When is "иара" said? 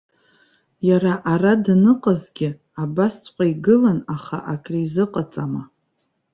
0.87-1.13